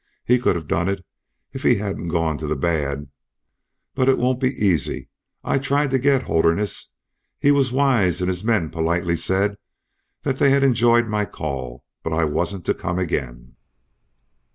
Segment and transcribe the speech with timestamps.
[0.25, 1.05] He could have done it,
[1.53, 3.11] if he hadn't gone to the bad.
[3.93, 5.09] But it won't be easy.
[5.43, 6.93] I tried to get Holderness.
[7.37, 9.59] He was wise, and his men politely said
[10.23, 13.57] they had enjoyed my call, but I wasn't to come again."